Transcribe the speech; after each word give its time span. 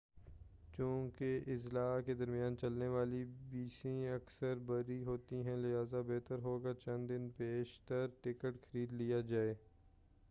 چوں 0.73 1.09
کہ 1.17 1.27
اضلاع 1.47 1.99
کے 2.05 2.13
درمیان 2.13 2.57
چلنے 2.57 2.87
والی 2.87 3.23
بسیں 3.51 4.09
اکثر 4.09 4.55
بھری 4.65 5.01
ہوتی 5.03 5.41
ہیں 5.45 5.57
لہذا 5.57 6.01
بہتر 6.07 6.39
ہو 6.39 6.57
گا 6.63 6.73
چند 6.75 7.09
دن 7.09 7.29
پیش 7.37 7.79
تر 7.85 8.07
ٹکٹ 8.21 8.61
خرید 8.63 8.93
لیا 8.93 9.19
جائے 9.29 9.53